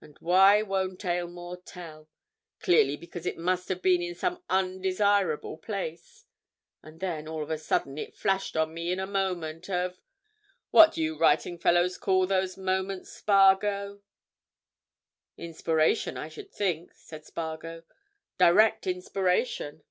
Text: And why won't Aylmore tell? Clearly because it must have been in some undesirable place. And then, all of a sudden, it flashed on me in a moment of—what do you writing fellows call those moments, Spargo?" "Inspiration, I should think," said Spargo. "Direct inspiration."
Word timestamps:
And 0.00 0.16
why 0.20 0.62
won't 0.62 1.04
Aylmore 1.04 1.56
tell? 1.56 2.08
Clearly 2.60 2.96
because 2.96 3.26
it 3.26 3.36
must 3.36 3.68
have 3.68 3.82
been 3.82 4.00
in 4.00 4.14
some 4.14 4.44
undesirable 4.48 5.58
place. 5.58 6.24
And 6.84 7.00
then, 7.00 7.26
all 7.26 7.42
of 7.42 7.50
a 7.50 7.58
sudden, 7.58 7.98
it 7.98 8.14
flashed 8.14 8.56
on 8.56 8.72
me 8.72 8.92
in 8.92 9.00
a 9.00 9.08
moment 9.08 9.68
of—what 9.68 10.92
do 10.92 11.02
you 11.02 11.18
writing 11.18 11.58
fellows 11.58 11.98
call 11.98 12.28
those 12.28 12.56
moments, 12.56 13.10
Spargo?" 13.12 14.02
"Inspiration, 15.36 16.16
I 16.16 16.28
should 16.28 16.52
think," 16.52 16.94
said 16.94 17.24
Spargo. 17.26 17.82
"Direct 18.38 18.86
inspiration." 18.86 19.82